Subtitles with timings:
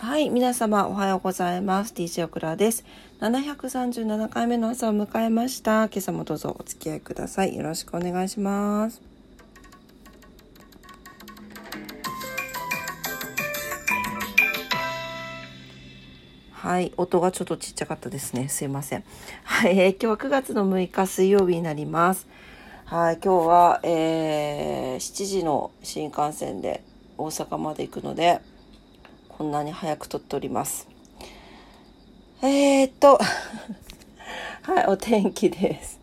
[0.00, 1.92] はい、皆様おはようございます。
[1.92, 2.84] DJ オクラです。
[3.18, 5.88] 737回目の朝を迎えました。
[5.88, 7.56] 今朝もどうぞお付き合いください。
[7.56, 9.02] よろしくお願いします。
[16.52, 18.48] はい、音がちょっとちっちゃかったですね。
[18.48, 19.04] すいません。
[19.42, 22.28] はい、えー、今日は9月の6日水曜日になります。
[22.84, 26.84] はい、今日は、えー、7時の新幹線で
[27.16, 28.40] 大阪まで行くので、
[29.38, 30.88] こんなに早く撮っております。
[32.42, 33.20] えー、っと、
[34.62, 36.00] はい、お天気です。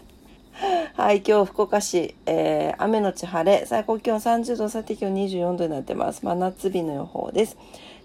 [0.96, 6.24] はい、今日福岡市、えー、雨のち晴れ、最高気温30度、最低気温24度になってます。
[6.24, 7.58] 真夏日の予報です。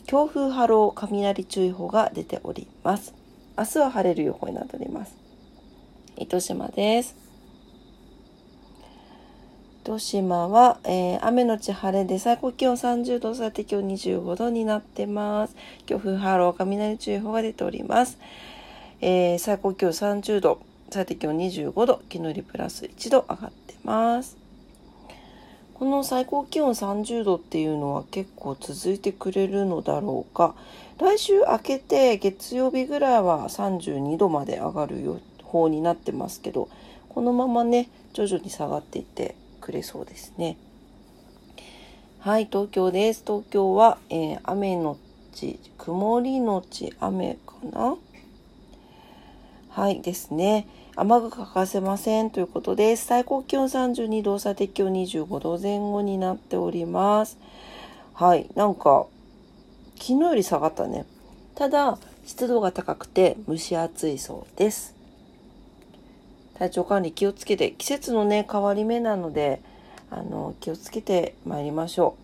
[0.06, 3.14] 強風波浪、雷注意報が出ております。
[3.58, 5.16] 明日は晴れる予報になっております。
[6.18, 7.30] 糸島です。
[9.84, 15.55] 糸島は、えー、雨のち晴れで最高気温30度、最低気温25度になってます。
[15.88, 18.19] 強風波浪、雷注意報が出ております。
[19.02, 24.38] えー、最高気温30度、最低気温25度、昨日よりプラス1度上がってます。
[25.73, 30.53] この最高気温30度っていうのは結構続いてくれるのだろうか。
[31.00, 36.69] 来週明けて月曜日ぐらいは32度まで上がる予報になってますけど、
[37.09, 40.58] このままね、徐々に下がっていってくれそうですね。
[42.20, 43.23] はい、東京です。
[43.26, 44.98] 東京は、えー、雨の
[45.34, 47.95] ち、曇りのち雨かな？
[49.70, 50.68] はいですね。
[50.98, 53.06] 雨が欠かせませんということです。
[53.06, 57.38] 最高気温32度、最低気温25度前後になっております。
[58.14, 59.08] はい、なんか、
[59.96, 61.06] 昨日より下がったね。
[61.56, 65.00] ただ、湿度が高くて蒸し暑いそうです。
[66.62, 69.64] 体調管理気をつけて季節のね変わり目なので
[70.12, 72.16] あの気をつけてまいりましょ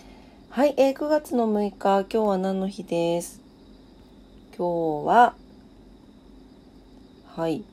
[0.00, 0.06] う。
[0.48, 3.42] はい、えー、9月の6日今日は何の日です？
[4.56, 5.34] 今日は
[7.36, 7.64] はい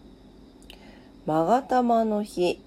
[1.25, 2.59] まがたまの日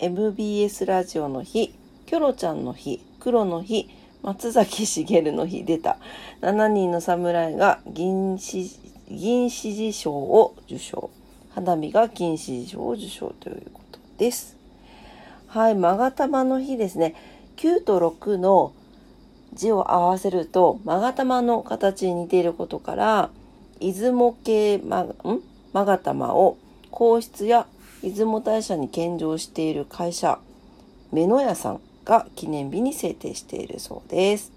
[0.00, 1.72] MBS ラジオの日
[2.06, 3.88] キョロちゃんの日黒の日
[4.22, 5.96] 松崎しげるの日出た。
[6.40, 8.36] 7人の侍が銀
[9.08, 11.10] 銀獅子賞を受賞。
[11.58, 14.56] 花見が金獅子賞を受賞ということです。
[15.48, 17.16] はい、勾玉の日ですね。
[17.56, 18.72] 9と6の
[19.54, 23.30] 字を合わせると、勾玉の形に似ていることから、
[23.80, 25.14] 出雲系ま、ん
[25.72, 26.58] 勾玉を
[26.92, 27.66] 皇室や
[28.02, 30.38] 出雲大社に献上している会社、
[31.10, 34.52] 目の屋さんが記念日に制定しているそうです。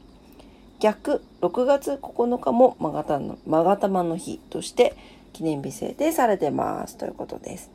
[0.79, 4.95] 逆、6月9日も勾玉の日として
[5.33, 7.71] 記念日制定されてますということです。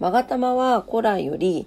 [0.00, 1.66] 勾玉は古来より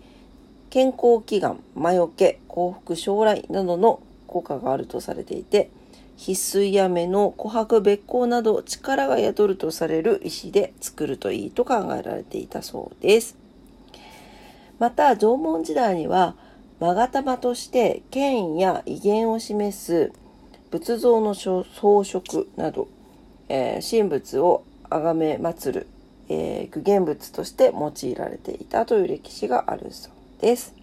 [0.69, 5.69] 健康祈願、魔除け、幸福将来などの効果があるとされていて、
[6.17, 13.35] 翡翠や目の琥珀別光など力が宿るとされる石で作るといいと考えられていたそうです。
[14.79, 16.35] また縄文時代には
[16.79, 20.11] 勾玉として権威や威厳を示す
[20.71, 22.87] 仏像の装飾など
[23.53, 25.87] えー、神仏を崇め祀る、
[26.29, 30.73] えー、具現物として用いられていたという歴史があるそうです。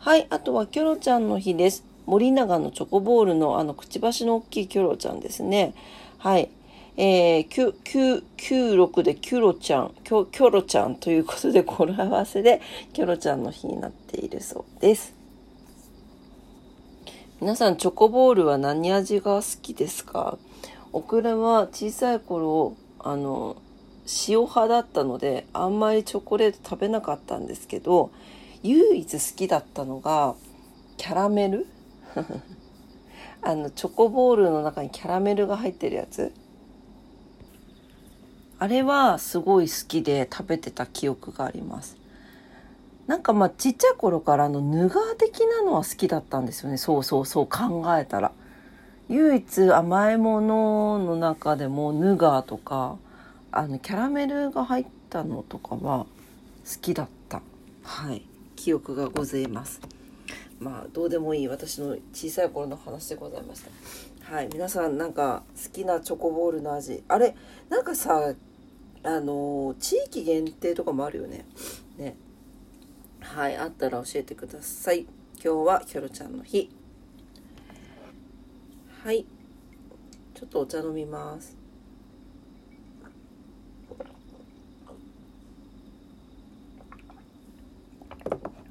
[0.00, 1.84] はい、あとはキョロちゃんの日です。
[2.06, 5.72] 森永のチョコボールのあのくちばしの大きいキョロちゃんですね。
[6.18, 6.50] はい。
[6.96, 7.74] えー、
[8.36, 12.60] 96でキョロちゃん、キョキョロちゃんということで語呂合わせで
[12.92, 15.17] キョロちゃんの日になっているそうです。
[17.40, 20.38] 皆さんチョコボールは何味が好きですか？
[20.92, 23.56] オクラは小さい頃あの
[24.28, 28.10] 塩派だったのであんまりチョコレート食べなかったんですけど
[28.64, 30.34] 唯一好きだったのが
[30.96, 31.66] キャラメル？
[33.42, 36.32] あのチョコボールの中にキャラメルが入ってるやつ。
[38.58, 41.97] あれはすごい好きで食べてた記憶があります。
[43.08, 46.76] なんかまあちっちゃい頃からのヌガー的なのは好きだったんですよね。
[46.76, 48.32] そうそうそう考えたら。
[49.08, 52.98] 唯一甘いものの中でもヌガーとか
[53.50, 56.06] あのキャラメルが入ったのとかは好
[56.82, 57.40] きだった。
[57.82, 58.26] はい。
[58.56, 59.80] 記憶がございます。
[60.60, 64.34] まあどうでもいい私の小さい頃の話でございました。
[64.34, 64.50] はい。
[64.52, 67.02] 皆さんなんか好きなチョコボールの味。
[67.08, 67.34] あれ
[67.70, 68.34] なんかさ
[69.02, 71.46] あの地域限定とかもあるよね。
[71.96, 72.14] ね。
[73.34, 75.06] はい、あったら教えてください。
[75.42, 76.70] 今日はキョロちゃんの日。
[79.04, 79.26] はい。
[80.34, 81.56] ちょっとお茶飲みます。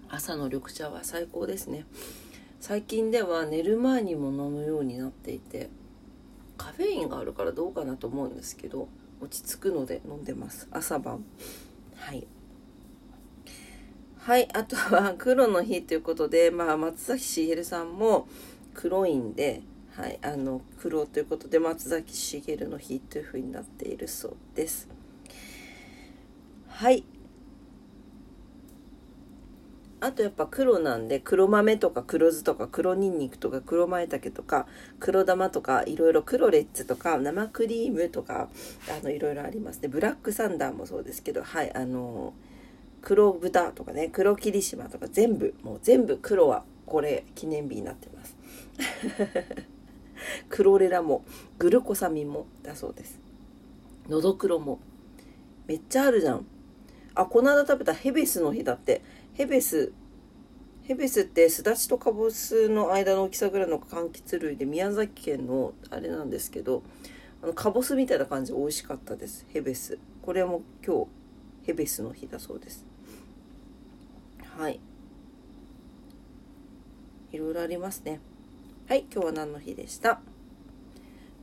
[0.09, 1.85] 朝の緑茶は最高ですね。
[2.59, 5.69] 最近では寝る前にも飲むようになっていて
[6.57, 8.89] カフェインがあるからどうかなと思うんですけど
[9.21, 11.23] 落ち着くので飲んでます朝晩
[11.95, 12.27] はい
[14.27, 18.27] はいあとは 黒の日ということでまあ松崎しげるさんも
[18.73, 19.61] 黒いんで
[19.95, 24.89] はいあの黒ということで松崎しげるの日というふうになっているそうです。
[26.67, 27.05] はい。
[30.01, 34.67] あとやっぱ黒なんで黒豆とか黒酢とか黒ニンニクとか黒舞茸とか
[34.99, 38.49] 黒玉とかいろいろ黒レッツとか生クリームとか
[38.89, 39.87] あのいろいろありますね。
[39.87, 42.33] ブラックサンダーもそうですけどはいあの
[43.01, 48.35] 黒豚とかね黒霧島とか全部もう全部黒はこれ記念日になってます。
[50.49, 51.23] クロレラも
[51.57, 53.19] グルコサミンもだそうです。
[54.09, 54.79] のどくろも
[55.67, 56.45] めっちゃあるじゃん。
[57.13, 59.01] あこの間食べたヘベスの日だって。
[59.33, 59.93] ヘベス
[60.87, 66.81] ヘベスってすだちとかぼすの間の大きさぐらいの柑橘類で宮崎県のあれなんですけど
[67.43, 69.45] あのかぼすみたいな感じで美味しかったです。
[69.49, 69.99] ヘベス。
[70.21, 71.07] これも今日
[71.67, 72.85] ヘベスの日だそうです。
[74.57, 74.79] はい。
[77.33, 78.21] いろいろありますね。
[78.87, 80.21] はい今日は何の日でした？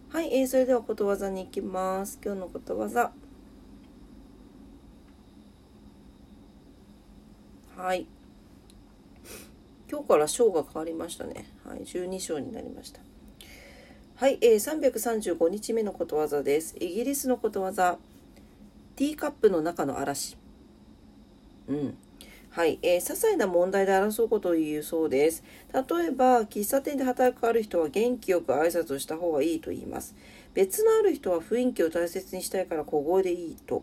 [0.08, 2.18] はい、えー、それではことわざに行きます。
[2.24, 3.12] 今日のことわざ。
[7.76, 8.06] はい。
[9.90, 11.46] 今日から章が変わりましたね。
[11.66, 13.00] はい12章になりました。
[14.16, 16.76] はい、えー、335日目のことわざです。
[16.80, 17.98] イギリスのことわざ。
[18.96, 20.36] ティーカップの中の嵐。
[21.68, 21.98] うん。
[22.50, 25.42] はい、えー、些細な問題で争うことを言うそうです。
[25.72, 30.14] 例えば、喫茶店で働くある人は元気よく挨拶をした方がいいと言います。
[30.54, 33.82] 別のある人は雰囲気を大切にしたいから小声でいいと。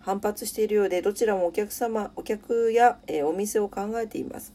[0.00, 4.52] 反発しているようでどちらもお客様お客や、えー、お店を考えています。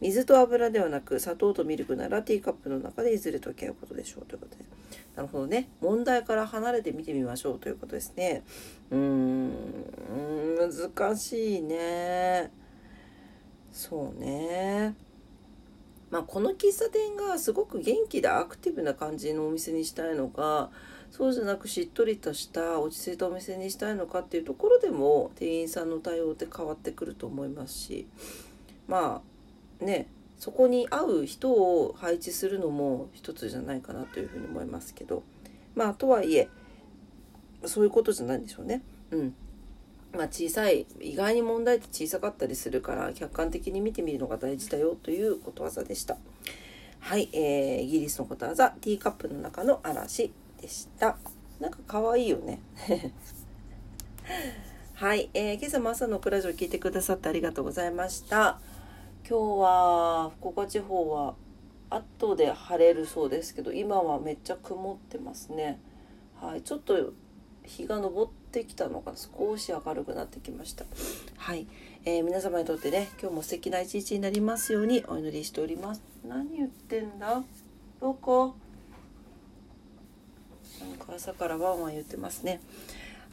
[0.00, 4.64] 水と油ではなく砂糖とミルクならティーカップの中でいずれ溶け合うことでしょうということで。
[5.14, 5.68] なるほどね。
[5.80, 8.42] 問題から離れて見てみましょうということですね。
[8.90, 9.50] うーん。
[10.56, 12.50] 難しいね。
[13.72, 14.94] そうね。
[16.10, 20.70] まあこの喫茶店がすごく元気でアクティブな感じのお店にしたいのか
[21.12, 28.08] そうじゃなくしっとりとした落ち着いたお店にしたいのかっていうところでも店員さんの対応って変わってくると思いますし。
[28.88, 29.29] まあ
[29.80, 35.22] ねそこに合う人を配置するのも一つじゃないかなというふうに思いますけど。
[35.74, 36.48] まあとはいえ
[37.66, 38.82] そういうことじゃないんでしょうね。
[39.10, 39.34] うん。
[40.12, 46.16] まあ、小さい意外に問題って小さかったりするから客観的に見てみるのが大事だよということわざでした。
[46.98, 51.16] はい、えー、イギリスのことわざティーカップの中の嵐でした。
[51.60, 52.60] なんか可愛いよね。
[54.94, 58.60] はい、えー、今朝も朝のクラジオ聞いてくださってありがとうございました。
[59.30, 61.36] 今日は福岡地方は
[61.88, 65.78] 後で晴れるそうですけど今はめっちゃ曇ってますね。
[66.40, 67.12] はいちょっと
[67.64, 70.84] 日が昇ってきたのが少し明るくなってきました。
[71.36, 71.68] はい、
[72.04, 76.02] えー、皆様にとってね今日も素敵な一日になりますようにお祈りしております。
[76.28, 77.40] 何言ってんだ？
[78.00, 78.56] どこ？
[80.80, 82.60] なんか朝からワンワン言ってますね。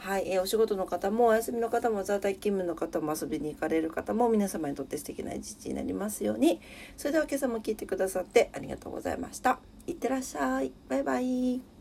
[0.08, 6.62] はい、えー、お仕事の方もお休みの方も在宅勤務の方も遊びに行かれる方も皆様にとって素敵な一日になりますように。
[6.96, 9.60] それでは今朝も聞いてくださってありがとうございました。
[9.86, 10.72] いってらっしゃい。
[10.88, 11.77] バイバイ。